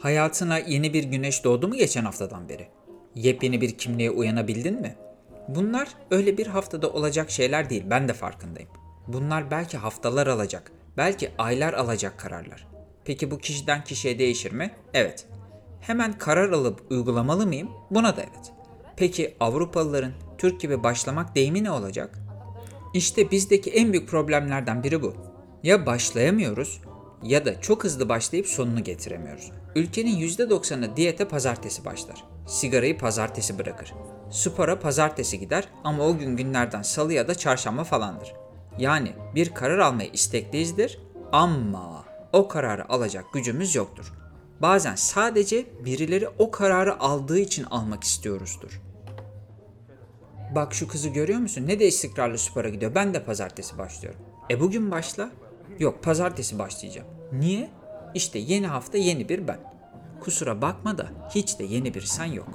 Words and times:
Hayatına 0.00 0.58
yeni 0.58 0.94
bir 0.94 1.04
güneş 1.04 1.44
doğdu 1.44 1.68
mu 1.68 1.74
geçen 1.74 2.04
haftadan 2.04 2.48
beri? 2.48 2.68
Yepyeni 3.14 3.60
bir 3.60 3.78
kimliğe 3.78 4.10
uyanabildin 4.10 4.80
mi? 4.80 4.96
Bunlar 5.48 5.88
öyle 6.10 6.38
bir 6.38 6.46
haftada 6.46 6.90
olacak 6.90 7.30
şeyler 7.30 7.70
değil, 7.70 7.84
ben 7.86 8.08
de 8.08 8.12
farkındayım. 8.12 8.68
Bunlar 9.06 9.50
belki 9.50 9.76
haftalar 9.76 10.26
alacak, 10.26 10.72
belki 10.96 11.30
aylar 11.38 11.72
alacak 11.72 12.18
kararlar. 12.18 12.66
Peki 13.04 13.30
bu 13.30 13.38
kişiden 13.38 13.84
kişiye 13.84 14.18
değişir 14.18 14.52
mi? 14.52 14.70
Evet. 14.94 15.26
Hemen 15.80 16.18
karar 16.18 16.50
alıp 16.50 16.90
uygulamalı 16.90 17.46
mıyım? 17.46 17.70
Buna 17.90 18.16
da 18.16 18.20
evet. 18.20 18.52
Peki 18.96 19.36
Avrupalıların 19.40 20.12
Türk 20.38 20.60
gibi 20.60 20.82
başlamak 20.82 21.34
deyimi 21.34 21.64
ne 21.64 21.70
olacak? 21.70 22.18
İşte 22.94 23.30
bizdeki 23.30 23.70
en 23.70 23.92
büyük 23.92 24.08
problemlerden 24.08 24.82
biri 24.82 25.02
bu. 25.02 25.14
Ya 25.62 25.86
başlayamıyoruz 25.86 26.80
ya 27.22 27.44
da 27.44 27.60
çok 27.60 27.84
hızlı 27.84 28.08
başlayıp 28.08 28.46
sonunu 28.46 28.84
getiremiyoruz. 28.84 29.52
Ülkenin 29.74 30.20
%90'ı 30.20 30.96
diyete 30.96 31.28
pazartesi 31.28 31.84
başlar. 31.84 32.24
Sigarayı 32.46 32.98
pazartesi 32.98 33.58
bırakır. 33.58 33.94
Spora 34.30 34.80
pazartesi 34.80 35.38
gider 35.38 35.68
ama 35.84 36.06
o 36.06 36.18
gün 36.18 36.36
günlerden 36.36 36.82
salı 36.82 37.12
ya 37.12 37.28
da 37.28 37.34
çarşamba 37.34 37.84
falandır. 37.84 38.32
Yani 38.78 39.12
bir 39.34 39.54
karar 39.54 39.78
almaya 39.78 40.08
istekliyizdir 40.10 41.00
ama 41.32 42.04
o 42.32 42.48
kararı 42.48 42.92
alacak 42.92 43.32
gücümüz 43.32 43.74
yoktur. 43.74 44.12
Bazen 44.62 44.94
sadece 44.94 45.66
birileri 45.84 46.28
o 46.38 46.50
kararı 46.50 47.00
aldığı 47.00 47.38
için 47.38 47.64
almak 47.64 48.04
istiyoruzdur. 48.04 48.80
Bak 50.54 50.74
şu 50.74 50.88
kızı 50.88 51.08
görüyor 51.08 51.38
musun? 51.38 51.64
Ne 51.66 51.80
de 51.80 51.86
istikrarlı 51.86 52.38
spora 52.38 52.68
gidiyor. 52.68 52.94
Ben 52.94 53.14
de 53.14 53.24
pazartesi 53.24 53.78
başlıyorum. 53.78 54.20
E 54.50 54.60
bugün 54.60 54.90
başla. 54.90 55.30
Yok 55.78 56.02
pazartesi 56.02 56.58
başlayacağım. 56.58 57.08
Niye? 57.32 57.70
İşte 58.14 58.38
yeni 58.38 58.66
hafta 58.66 58.98
yeni 58.98 59.28
bir 59.28 59.48
ben. 59.48 59.60
Kusura 60.20 60.62
bakma 60.62 60.98
da 60.98 61.06
hiç 61.34 61.58
de 61.58 61.64
yeni 61.64 61.94
bir 61.94 62.02
sen 62.02 62.24
yok. 62.24 62.48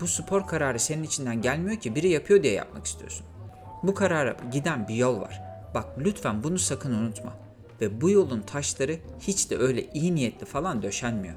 Bu 0.00 0.06
spor 0.06 0.46
kararı 0.46 0.78
senin 0.78 1.02
içinden 1.02 1.42
gelmiyor 1.42 1.80
ki 1.80 1.94
biri 1.94 2.08
yapıyor 2.08 2.42
diye 2.42 2.52
yapmak 2.52 2.86
istiyorsun. 2.86 3.26
Bu 3.82 3.94
karara 3.94 4.36
giden 4.52 4.88
bir 4.88 4.94
yol 4.94 5.20
var. 5.20 5.42
Bak 5.74 5.86
lütfen 5.98 6.44
bunu 6.44 6.58
sakın 6.58 6.92
unutma. 6.92 7.32
Ve 7.80 8.00
bu 8.00 8.10
yolun 8.10 8.40
taşları 8.40 8.98
hiç 9.20 9.50
de 9.50 9.58
öyle 9.58 9.90
iyi 9.92 10.14
niyetli 10.14 10.46
falan 10.46 10.82
döşenmiyor. 10.82 11.34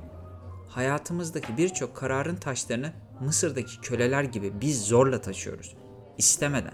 Hayatımızdaki 0.67 1.58
birçok 1.58 1.95
kararın 1.95 2.36
taşlarını 2.36 2.94
Mısır'daki 3.20 3.82
köleler 3.82 4.23
gibi 4.23 4.62
biz 4.62 4.86
zorla 4.86 5.22
taşıyoruz. 5.22 5.76
İstemeden, 6.17 6.73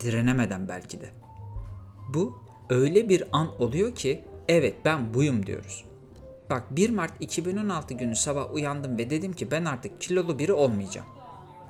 direnemeden 0.00 0.68
belki 0.68 1.00
de. 1.00 1.10
Bu 2.14 2.45
öyle 2.70 3.08
bir 3.08 3.24
an 3.32 3.62
oluyor 3.62 3.94
ki 3.94 4.24
evet 4.48 4.74
ben 4.84 5.14
buyum 5.14 5.46
diyoruz. 5.46 5.84
Bak 6.50 6.62
1 6.70 6.90
Mart 6.90 7.12
2016 7.20 7.94
günü 7.94 8.16
sabah 8.16 8.54
uyandım 8.54 8.98
ve 8.98 9.10
dedim 9.10 9.32
ki 9.32 9.50
ben 9.50 9.64
artık 9.64 10.00
kilolu 10.00 10.38
biri 10.38 10.52
olmayacağım. 10.52 11.06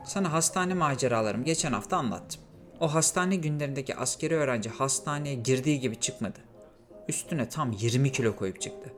Sana 0.04 0.32
hastane 0.32 0.74
maceralarımı 0.74 1.44
geçen 1.44 1.72
hafta 1.72 1.96
anlattım. 1.96 2.40
O 2.80 2.94
hastane 2.94 3.36
günlerindeki 3.36 3.96
askeri 3.96 4.34
öğrenci 4.34 4.68
hastaneye 4.68 5.34
girdiği 5.34 5.80
gibi 5.80 6.00
çıkmadı. 6.00 6.38
Üstüne 7.08 7.48
tam 7.48 7.72
20 7.72 8.12
kilo 8.12 8.36
koyup 8.36 8.60
çıktı. 8.60 8.92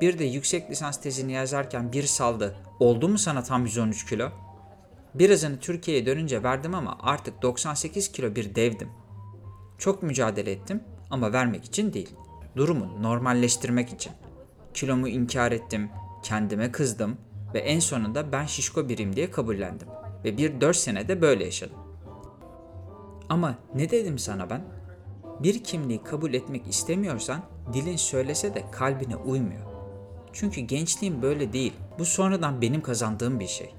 Bir 0.00 0.18
de 0.18 0.24
yüksek 0.24 0.70
lisans 0.70 1.00
tezini 1.00 1.32
yazarken 1.32 1.92
bir 1.92 2.02
saldı. 2.02 2.56
Oldu 2.80 3.08
mu 3.08 3.18
sana 3.18 3.42
tam 3.42 3.66
113 3.66 4.06
kilo? 4.06 4.28
Birazını 5.14 5.58
Türkiye'ye 5.58 6.06
dönünce 6.06 6.42
verdim 6.42 6.74
ama 6.74 6.98
artık 7.00 7.42
98 7.42 8.12
kilo 8.12 8.34
bir 8.34 8.54
devdim. 8.54 8.88
Çok 9.78 10.02
mücadele 10.02 10.52
ettim 10.52 10.80
ama 11.10 11.32
vermek 11.32 11.64
için 11.64 11.92
değil. 11.92 12.10
Durumu 12.56 13.02
normalleştirmek 13.02 13.92
için. 13.92 14.12
Kilomu 14.74 15.08
inkar 15.08 15.52
ettim, 15.52 15.90
kendime 16.22 16.72
kızdım 16.72 17.16
ve 17.54 17.58
en 17.58 17.80
sonunda 17.80 18.32
ben 18.32 18.46
şişko 18.46 18.88
biriyim 18.88 19.16
diye 19.16 19.30
kabullendim. 19.30 19.88
Ve 20.24 20.36
bir 20.36 20.60
4 20.60 20.76
senede 20.76 21.20
böyle 21.20 21.44
yaşadım. 21.44 21.76
Ama 23.28 23.54
ne 23.74 23.90
dedim 23.90 24.18
sana 24.18 24.50
ben? 24.50 24.64
Bir 25.42 25.64
kimliği 25.64 26.02
kabul 26.02 26.34
etmek 26.34 26.66
istemiyorsan 26.66 27.40
dilin 27.72 27.96
söylese 27.96 28.54
de 28.54 28.64
kalbine 28.72 29.16
uymuyor. 29.16 29.66
Çünkü 30.32 30.60
gençliğim 30.60 31.22
böyle 31.22 31.52
değil. 31.52 31.72
Bu 31.98 32.04
sonradan 32.04 32.62
benim 32.62 32.82
kazandığım 32.82 33.40
bir 33.40 33.46
şey. 33.46 33.74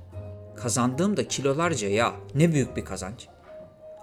Kazandığım 0.55 1.17
da 1.17 1.27
kilolarca 1.27 1.87
ya. 1.87 2.13
Ne 2.35 2.53
büyük 2.53 2.77
bir 2.77 2.85
kazanç. 2.85 3.27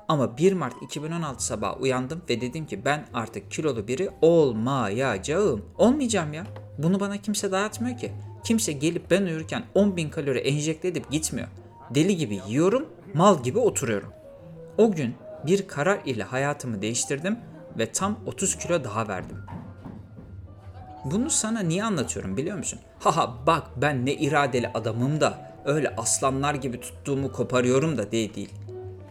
Ama 0.08 0.38
1 0.38 0.52
Mart 0.52 0.82
2016 0.82 1.44
sabahı 1.44 1.80
uyandım 1.80 2.22
ve 2.28 2.40
dedim 2.40 2.66
ki 2.66 2.84
ben 2.84 3.06
artık 3.14 3.50
kilolu 3.50 3.88
biri 3.88 4.10
olmayacağım. 4.22 5.64
Olmayacağım 5.78 6.32
ya. 6.32 6.46
Bunu 6.78 7.00
bana 7.00 7.16
kimse 7.16 7.52
dayatmıyor 7.52 7.98
ki. 7.98 8.12
Kimse 8.44 8.72
gelip 8.72 9.10
ben 9.10 9.22
uyurken 9.22 9.64
10 9.74 9.96
bin 9.96 10.10
kalori 10.10 10.38
enjekte 10.38 10.88
edip 10.88 11.10
gitmiyor. 11.10 11.48
Deli 11.94 12.16
gibi 12.16 12.40
yiyorum, 12.48 12.86
mal 13.14 13.42
gibi 13.42 13.58
oturuyorum. 13.58 14.12
O 14.78 14.92
gün 14.92 15.14
bir 15.46 15.68
karar 15.68 16.00
ile 16.04 16.22
hayatımı 16.22 16.82
değiştirdim 16.82 17.38
ve 17.78 17.92
tam 17.92 18.18
30 18.26 18.58
kilo 18.58 18.84
daha 18.84 19.08
verdim. 19.08 19.36
Bunu 21.04 21.30
sana 21.30 21.60
niye 21.60 21.84
anlatıyorum 21.84 22.36
biliyor 22.36 22.58
musun? 22.58 22.78
Haha 23.00 23.34
bak 23.46 23.62
ben 23.76 24.06
ne 24.06 24.14
iradeli 24.14 24.68
adamım 24.68 25.20
da 25.20 25.52
öyle 25.64 25.96
aslanlar 25.96 26.54
gibi 26.54 26.80
tuttuğumu 26.80 27.32
koparıyorum 27.32 27.98
da 27.98 28.12
değil 28.12 28.34
değil. 28.34 28.50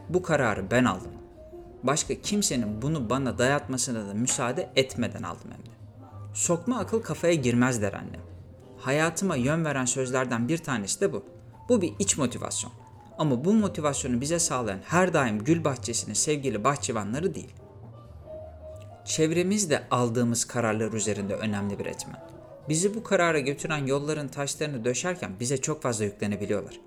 Bu 0.10 0.22
kararı 0.22 0.72
ben 0.72 0.86
aldım. 0.86 1.12
Başka 1.84 2.22
kimsenin 2.22 2.82
bunu 2.82 3.10
bana 3.10 3.38
dayatmasına 3.38 4.08
da 4.10 4.14
müsaade 4.14 4.70
etmeden 4.76 5.24
aldım 5.24 5.52
hem 5.52 5.66
de. 5.66 5.78
Sokma 6.34 6.80
akıl 6.80 7.02
kafaya 7.02 7.34
girmez 7.34 7.82
der 7.82 7.94
annem. 7.94 8.22
Hayatıma 8.78 9.36
yön 9.36 9.66
veren 9.66 9.86
sözlerden 9.86 10.48
bir 10.48 10.58
tanesi 10.58 11.02
de 11.02 11.14
bu. 11.14 11.24
Bu 11.70 11.82
bir 11.82 11.94
iç 12.00 12.18
motivasyon. 12.18 12.72
Ama 13.18 13.46
bu 13.46 13.54
motivasyonu 13.54 14.22
bize 14.22 14.40
sağlayan 14.40 14.80
her 14.86 15.14
daim 15.14 15.44
gül 15.44 15.64
bahçesinin 15.64 16.14
sevgili 16.14 16.64
bahçıvanları 16.64 17.36
değil. 17.36 17.54
Çevremiz 19.06 19.70
de 19.70 19.84
aldığımız 19.92 20.46
kararlar 20.46 20.94
üzerinde 20.94 21.36
önemli 21.36 21.80
bir 21.80 21.86
etmen. 21.86 22.28
Bizi 22.70 22.96
bu 22.96 23.04
karara 23.04 23.40
götüren 23.40 23.86
yolların 23.86 24.28
taşlarını 24.28 24.86
döşerken 24.86 25.32
bize 25.40 25.58
çok 25.58 25.82
fazla 25.82 26.06
yüklenebiliyorlar. 26.06 26.80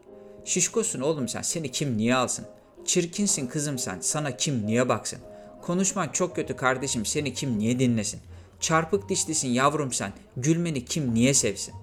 Şişkosun 0.44 1.00
oğlum 1.00 1.28
sen, 1.28 1.42
seni 1.42 1.70
kim 1.70 1.96
niye 1.96 2.14
alsın? 2.14 2.46
Çirkinsin 2.84 3.46
kızım 3.46 3.78
sen, 3.78 3.98
sana 4.00 4.36
kim 4.36 4.66
niye 4.66 4.88
baksın? 4.88 5.18
Konuşman 5.62 6.08
çok 6.08 6.36
kötü 6.36 6.56
kardeşim, 6.56 7.06
seni 7.06 7.34
kim 7.34 7.58
niye 7.58 7.78
dinlesin? 7.78 8.20
Çarpık 8.60 9.08
dişlisin 9.08 9.48
yavrum 9.48 9.92
sen, 9.92 10.12
gülmeni 10.36 10.84
kim 10.84 11.14
niye 11.14 11.34
sevsin? 11.34 11.74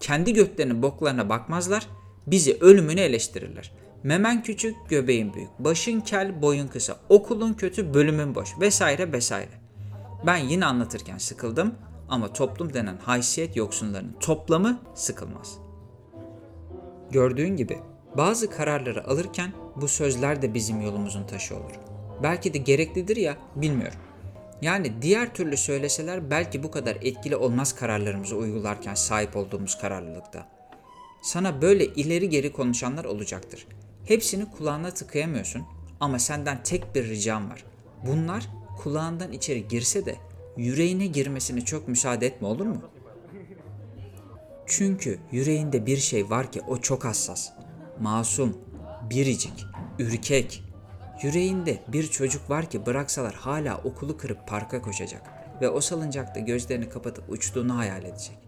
Kendi 0.00 0.32
götlerinin 0.32 0.82
boklarına 0.82 1.28
bakmazlar, 1.28 1.86
bizi 2.26 2.58
ölümünü 2.60 3.00
eleştirirler. 3.00 3.72
Memen 4.02 4.42
küçük, 4.42 4.76
göbeğin 4.88 5.34
büyük, 5.34 5.50
başın 5.58 6.00
kel, 6.00 6.42
boyun 6.42 6.68
kısa, 6.68 6.96
okulun 7.08 7.54
kötü, 7.54 7.94
bölümün 7.94 8.34
boş 8.34 8.48
vesaire 8.60 9.12
vesaire. 9.12 9.60
Ben 10.26 10.36
yine 10.36 10.66
anlatırken 10.66 11.18
sıkıldım 11.18 11.74
ama 12.08 12.32
toplum 12.32 12.74
denen 12.74 12.96
haysiyet 12.96 13.56
yoksunlarının 13.56 14.16
toplamı 14.20 14.80
sıkılmaz. 14.94 15.58
Gördüğün 17.10 17.56
gibi 17.56 17.78
bazı 18.16 18.50
kararları 18.50 19.06
alırken 19.06 19.52
bu 19.76 19.88
sözler 19.88 20.42
de 20.42 20.54
bizim 20.54 20.80
yolumuzun 20.80 21.26
taşı 21.26 21.56
olur. 21.56 21.72
Belki 22.22 22.54
de 22.54 22.58
gereklidir 22.58 23.16
ya 23.16 23.36
bilmiyorum. 23.56 23.98
Yani 24.62 25.02
diğer 25.02 25.34
türlü 25.34 25.56
söyleseler 25.56 26.30
belki 26.30 26.62
bu 26.62 26.70
kadar 26.70 26.96
etkili 27.02 27.36
olmaz 27.36 27.72
kararlarımızı 27.72 28.36
uygularken 28.36 28.94
sahip 28.94 29.36
olduğumuz 29.36 29.78
kararlılıkta. 29.78 30.48
Sana 31.22 31.62
böyle 31.62 31.86
ileri 31.86 32.28
geri 32.28 32.52
konuşanlar 32.52 33.04
olacaktır. 33.04 33.66
Hepsini 34.04 34.50
kulağına 34.50 34.90
tıkayamıyorsun 34.90 35.62
ama 36.00 36.18
senden 36.18 36.62
tek 36.62 36.94
bir 36.94 37.08
ricam 37.08 37.50
var. 37.50 37.64
Bunlar 38.06 38.46
kulağından 38.82 39.32
içeri 39.32 39.68
girse 39.68 40.06
de 40.06 40.16
yüreğine 40.56 41.06
girmesine 41.06 41.60
çok 41.60 41.88
müsaade 41.88 42.26
etme 42.26 42.48
olur 42.48 42.66
mu? 42.66 42.82
Çünkü 44.66 45.18
yüreğinde 45.32 45.86
bir 45.86 45.96
şey 45.96 46.30
var 46.30 46.52
ki 46.52 46.60
o 46.68 46.76
çok 46.80 47.04
hassas. 47.04 47.50
Masum, 48.00 48.58
biricik, 49.10 49.66
ürkek. 49.98 50.64
Yüreğinde 51.22 51.82
bir 51.88 52.06
çocuk 52.06 52.50
var 52.50 52.70
ki 52.70 52.86
bıraksalar 52.86 53.34
hala 53.34 53.78
okulu 53.78 54.16
kırıp 54.16 54.48
parka 54.48 54.82
koşacak 54.82 55.22
ve 55.60 55.68
o 55.68 55.80
salıncakta 55.80 56.40
gözlerini 56.40 56.88
kapatıp 56.88 57.30
uçtuğunu 57.30 57.78
hayal 57.78 58.04
edecek. 58.04 58.38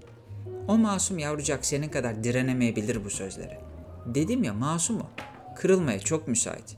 O 0.69 0.79
masum 0.79 1.19
yavrucak 1.19 1.67
senin 1.67 1.89
kadar 1.89 2.25
direnemeyebilir 2.25 3.05
bu 3.05 3.11
sözlere. 3.11 3.61
Dedim 4.07 4.45
ya 4.45 4.55
masum 4.55 5.01
o. 5.01 5.07
Kırılmaya 5.57 6.01
çok 6.01 6.29
müsait. 6.29 6.77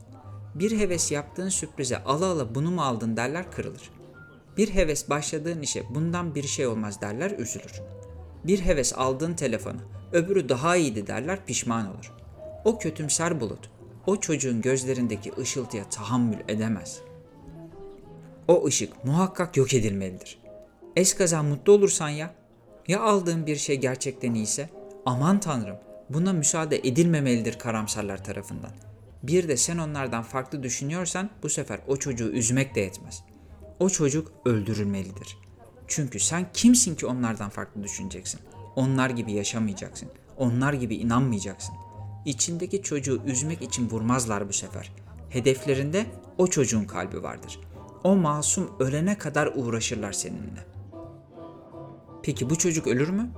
Bir 0.55 0.79
heves 0.79 1.11
yaptığın 1.11 1.49
sürprize 1.49 2.03
ala 2.03 2.25
ala 2.25 2.55
bunu 2.55 2.71
mu 2.71 2.81
aldın 2.81 3.17
derler 3.17 3.51
kırılır. 3.51 3.91
Bir 4.57 4.73
heves 4.73 5.09
başladığın 5.09 5.61
işe 5.61 5.83
bundan 5.95 6.35
bir 6.35 6.43
şey 6.43 6.67
olmaz 6.67 7.01
derler 7.01 7.31
üzülür. 7.31 7.81
Bir 8.43 8.61
heves 8.61 8.93
aldığın 8.93 9.33
telefonu 9.33 9.79
öbürü 10.11 10.49
daha 10.49 10.75
iyiydi 10.75 11.07
derler 11.07 11.45
pişman 11.45 11.87
olur. 11.87 12.13
O 12.65 12.79
kötümser 12.79 13.41
bulut 13.41 13.69
o 14.09 14.19
çocuğun 14.19 14.61
gözlerindeki 14.61 15.31
ışıltıya 15.39 15.89
tahammül 15.89 16.37
edemez. 16.47 17.01
O 18.47 18.65
ışık 18.65 19.05
muhakkak 19.05 19.57
yok 19.57 19.73
edilmelidir. 19.73 20.39
Eskaza 20.95 21.43
mutlu 21.43 21.73
olursan 21.73 22.09
ya, 22.09 22.35
ya 22.87 23.01
aldığın 23.01 23.47
bir 23.47 23.55
şey 23.55 23.75
gerçekten 23.75 24.33
iyiyse, 24.33 24.69
Aman 25.05 25.39
tanrım, 25.39 25.77
buna 26.09 26.33
müsaade 26.33 26.77
edilmemelidir 26.77 27.59
karamsarlar 27.59 28.23
tarafından. 28.23 28.71
Bir 29.23 29.47
de 29.47 29.57
sen 29.57 29.77
onlardan 29.77 30.23
farklı 30.23 30.63
düşünüyorsan 30.63 31.29
bu 31.43 31.49
sefer 31.49 31.79
o 31.87 31.97
çocuğu 31.97 32.29
üzmek 32.29 32.75
de 32.75 32.79
yetmez. 32.79 33.23
O 33.79 33.89
çocuk 33.89 34.31
öldürülmelidir. 34.45 35.37
Çünkü 35.87 36.19
sen 36.19 36.47
kimsin 36.53 36.95
ki 36.95 37.05
onlardan 37.05 37.49
farklı 37.49 37.83
düşüneceksin? 37.83 38.39
Onlar 38.75 39.09
gibi 39.09 39.31
yaşamayacaksın. 39.31 40.09
Onlar 40.37 40.73
gibi 40.73 40.95
inanmayacaksın. 40.95 41.75
İçindeki 42.29 42.81
çocuğu 42.81 43.21
üzmek 43.25 43.61
için 43.61 43.89
vurmazlar 43.89 44.49
bu 44.49 44.53
sefer. 44.53 44.91
Hedeflerinde 45.29 46.05
o 46.37 46.47
çocuğun 46.47 46.83
kalbi 46.83 47.23
vardır. 47.23 47.59
O 48.03 48.15
masum 48.15 48.71
ölene 48.79 49.17
kadar 49.17 49.51
uğraşırlar 49.55 50.11
seninle. 50.11 50.65
Peki 52.23 52.49
bu 52.49 52.57
çocuk 52.57 52.87
ölür 52.87 53.09
mü? 53.09 53.29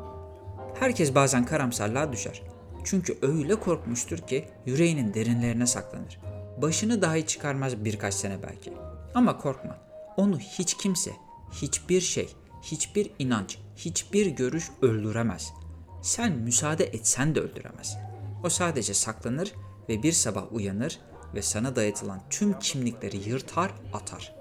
Herkes 0.80 1.16
bazen 1.16 1.46
karamsarlığa 1.46 2.14
düşer. 2.14 2.42
Çünkü 2.84 3.18
öyle 3.22 3.56
korkmuştur 3.56 4.18
ki 4.18 4.46
yüreğinin 4.66 5.14
derinlerine 5.14 5.68
saklanır. 5.68 6.20
Başını 6.62 7.02
dahi 7.02 7.28
çıkarmaz 7.28 7.86
birkaç 7.86 8.14
sene 8.14 8.44
belki. 8.44 8.74
Ama 9.16 9.38
korkma. 9.38 9.78
Onu 10.18 10.40
hiç 10.40 10.78
kimse, 10.78 11.12
hiçbir 11.52 12.02
şey, 12.02 12.30
hiçbir 12.62 13.12
inanç, 13.20 13.58
hiçbir 13.76 14.26
görüş 14.26 14.72
öldüremez. 14.82 15.54
Sen 16.02 16.32
müsaade 16.32 16.84
etsen 16.86 17.36
de 17.36 17.40
öldüremez. 17.40 17.98
O 18.44 18.50
sadece 18.50 18.94
saklanır 18.94 19.54
ve 19.90 20.04
bir 20.04 20.12
sabah 20.12 20.54
uyanır 20.54 21.00
ve 21.36 21.42
sana 21.42 21.76
dayatılan 21.76 22.22
tüm 22.30 22.60
kimlikleri 22.60 23.30
yırtar 23.30 23.72
atar. 23.94 24.36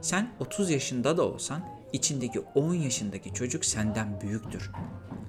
Sen 0.00 0.32
30 0.40 0.70
yaşında 0.70 1.16
da 1.16 1.22
olsan 1.22 1.68
içindeki 1.92 2.40
10 2.40 2.74
yaşındaki 2.74 3.34
çocuk 3.34 3.64
senden 3.64 4.20
büyüktür. 4.20 4.70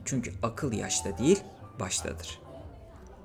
Çünkü 0.05 0.33
akıl 0.43 0.73
yaşta 0.73 1.17
değil, 1.17 1.43
baştadır. 1.79 2.39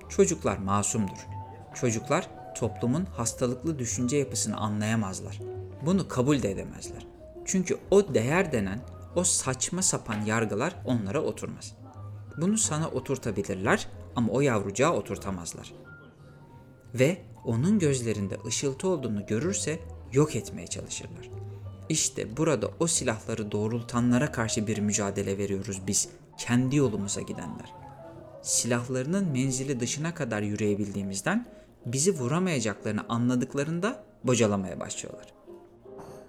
Çocuklar 0.08 0.58
masumdur. 0.58 1.26
Çocuklar 1.74 2.28
toplumun 2.54 3.04
hastalıklı 3.04 3.78
düşünce 3.78 4.16
yapısını 4.16 4.56
anlayamazlar. 4.56 5.40
Bunu 5.86 6.08
kabul 6.08 6.42
de 6.42 6.50
edemezler. 6.50 7.06
Çünkü 7.44 7.78
o 7.90 8.14
değer 8.14 8.52
denen 8.52 8.80
o 9.14 9.24
saçma 9.24 9.82
sapan 9.82 10.20
yargılar 10.20 10.76
onlara 10.84 11.20
oturmaz. 11.22 11.74
Bunu 12.36 12.58
sana 12.58 12.88
oturtabilirler 12.88 13.88
ama 14.16 14.32
o 14.32 14.40
yavrucağa 14.40 14.92
oturtamazlar. 14.92 15.72
Ve 16.94 17.22
onun 17.44 17.78
gözlerinde 17.78 18.36
ışıltı 18.46 18.88
olduğunu 18.88 19.26
görürse 19.26 19.78
yok 20.12 20.36
etmeye 20.36 20.66
çalışırlar. 20.66 21.30
İşte 21.88 22.36
burada 22.36 22.70
o 22.80 22.86
silahları 22.86 23.52
doğrultanlara 23.52 24.32
karşı 24.32 24.66
bir 24.66 24.78
mücadele 24.78 25.38
veriyoruz 25.38 25.80
biz, 25.86 26.08
kendi 26.38 26.76
yolumuza 26.76 27.20
gidenler. 27.20 27.72
Silahlarının 28.42 29.28
menzili 29.28 29.80
dışına 29.80 30.14
kadar 30.14 30.42
yürüyebildiğimizden 30.42 31.46
bizi 31.86 32.18
vuramayacaklarını 32.18 33.04
anladıklarında 33.08 34.04
bocalamaya 34.24 34.80
başlıyorlar. 34.80 35.32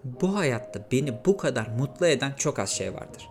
Bu 0.04 0.36
hayatta 0.36 0.88
beni 0.92 1.26
bu 1.26 1.38
kadar 1.38 1.68
mutlu 1.68 2.08
eden 2.08 2.34
çok 2.38 2.60
az 2.60 2.70
şey 2.70 2.94
vardır. 2.94 3.30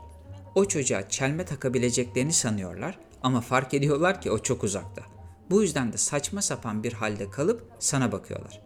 O 0.54 0.64
çocuğa 0.64 1.08
çelme 1.08 1.44
takabileceklerini 1.44 2.32
sanıyorlar 2.32 2.98
ama 3.22 3.40
fark 3.40 3.74
ediyorlar 3.74 4.20
ki 4.20 4.30
o 4.30 4.38
çok 4.38 4.64
uzakta. 4.64 5.02
Bu 5.50 5.62
yüzden 5.62 5.92
de 5.92 5.96
saçma 5.96 6.42
sapan 6.42 6.82
bir 6.82 6.92
halde 6.92 7.30
kalıp 7.30 7.72
sana 7.78 8.12
bakıyorlar. 8.12 8.62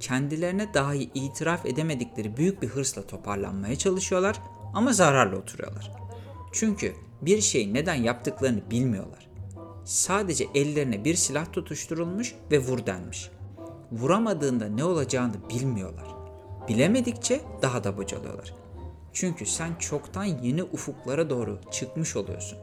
Kendilerine 0.00 0.74
dahi 0.74 1.10
itiraf 1.14 1.66
edemedikleri 1.66 2.36
büyük 2.36 2.62
bir 2.62 2.68
hırsla 2.68 3.06
toparlanmaya 3.06 3.76
çalışıyorlar 3.76 4.40
ama 4.74 4.92
zararla 4.92 5.36
oturuyorlar. 5.36 5.92
Çünkü 6.52 6.94
bir 7.22 7.40
şeyi 7.40 7.74
neden 7.74 7.94
yaptıklarını 7.94 8.70
bilmiyorlar. 8.70 9.28
Sadece 9.84 10.46
ellerine 10.54 11.04
bir 11.04 11.14
silah 11.14 11.52
tutuşturulmuş 11.52 12.34
ve 12.50 12.58
vur 12.58 12.86
denmiş. 12.86 13.30
Vuramadığında 13.92 14.66
ne 14.66 14.84
olacağını 14.84 15.34
bilmiyorlar. 15.50 16.14
Bilemedikçe 16.68 17.40
daha 17.62 17.84
da 17.84 17.96
bocalıyorlar. 17.96 18.54
Çünkü 19.12 19.46
sen 19.46 19.74
çoktan 19.74 20.24
yeni 20.24 20.62
ufuklara 20.62 21.30
doğru 21.30 21.60
çıkmış 21.72 22.16
oluyorsun. 22.16 22.58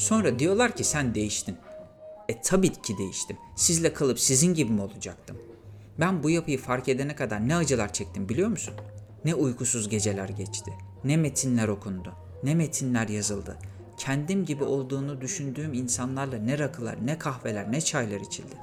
Sonra 0.00 0.38
diyorlar 0.38 0.76
ki 0.76 0.84
sen 0.84 1.14
değiştin. 1.14 1.56
E 2.28 2.40
tabii 2.40 2.72
ki 2.72 2.98
değiştim. 2.98 3.36
Sizle 3.56 3.92
kalıp 3.92 4.20
sizin 4.20 4.54
gibi 4.54 4.72
mi 4.72 4.82
olacaktım? 4.82 5.36
Ben 6.00 6.22
bu 6.22 6.30
yapıyı 6.30 6.58
fark 6.58 6.88
edene 6.88 7.14
kadar 7.14 7.48
ne 7.48 7.56
acılar 7.56 7.92
çektim 7.92 8.28
biliyor 8.28 8.48
musun? 8.48 8.74
Ne 9.24 9.34
uykusuz 9.34 9.88
geceler 9.88 10.28
geçti. 10.28 10.72
Ne 11.04 11.16
metinler 11.16 11.68
okundu. 11.68 12.12
Ne 12.42 12.54
metinler 12.54 13.08
yazıldı. 13.08 13.58
Kendim 13.96 14.44
gibi 14.44 14.64
olduğunu 14.64 15.20
düşündüğüm 15.20 15.72
insanlarla 15.72 16.38
ne 16.38 16.58
rakılar, 16.58 17.06
ne 17.06 17.18
kahveler, 17.18 17.72
ne 17.72 17.80
çaylar 17.80 18.20
içildi. 18.20 18.54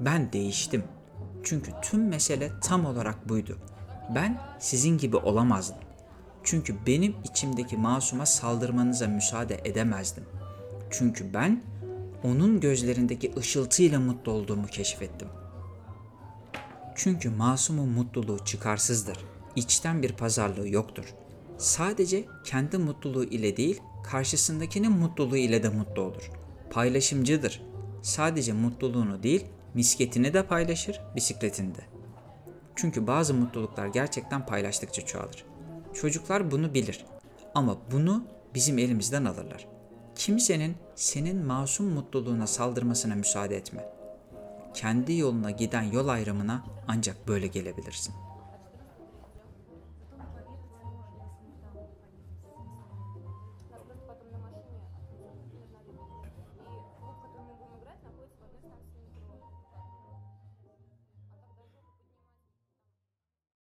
Ben 0.00 0.32
değiştim. 0.32 0.84
Çünkü 1.44 1.72
tüm 1.82 2.08
mesele 2.08 2.50
tam 2.60 2.86
olarak 2.86 3.28
buydu. 3.28 3.58
Ben 4.14 4.40
sizin 4.60 4.98
gibi 4.98 5.16
olamazdım. 5.16 5.78
Çünkü 6.44 6.86
benim 6.86 7.14
içimdeki 7.24 7.76
masuma 7.76 8.26
saldırmanıza 8.26 9.06
müsaade 9.06 9.60
edemezdim. 9.64 10.24
Çünkü 10.92 11.34
ben 11.34 11.62
onun 12.24 12.60
gözlerindeki 12.60 13.32
ışıltıyla 13.36 14.00
mutlu 14.00 14.32
olduğumu 14.32 14.66
keşfettim. 14.66 15.28
Çünkü 16.94 17.30
masumun 17.30 17.88
mutluluğu 17.88 18.44
çıkarsızdır. 18.44 19.18
İçten 19.56 20.02
bir 20.02 20.12
pazarlığı 20.12 20.68
yoktur. 20.68 21.14
Sadece 21.58 22.24
kendi 22.44 22.78
mutluluğu 22.78 23.24
ile 23.24 23.56
değil, 23.56 23.80
karşısındakinin 24.04 24.92
mutluluğu 24.92 25.36
ile 25.36 25.62
de 25.62 25.68
mutlu 25.68 26.02
olur. 26.02 26.30
Paylaşımcıdır. 26.70 27.62
Sadece 28.02 28.52
mutluluğunu 28.52 29.22
değil, 29.22 29.46
misketini 29.74 30.34
de 30.34 30.46
paylaşır, 30.46 31.00
bisikletini 31.16 31.74
de. 31.74 31.80
Çünkü 32.76 33.06
bazı 33.06 33.34
mutluluklar 33.34 33.86
gerçekten 33.86 34.46
paylaştıkça 34.46 35.06
çoğalır. 35.06 35.44
Çocuklar 35.94 36.50
bunu 36.50 36.74
bilir. 36.74 37.04
Ama 37.54 37.78
bunu 37.92 38.24
bizim 38.54 38.78
elimizden 38.78 39.24
alırlar. 39.24 39.66
Kimsenin 40.22 40.76
senin 40.94 41.46
masum 41.46 41.86
mutluluğuna 41.86 42.46
saldırmasına 42.46 43.14
müsaade 43.14 43.56
etme. 43.56 43.84
Kendi 44.74 45.16
yoluna 45.16 45.50
giden 45.50 45.82
yol 45.82 46.08
ayrımına 46.08 46.64
ancak 46.88 47.28
böyle 47.28 47.46
gelebilirsin.'' 47.46 48.31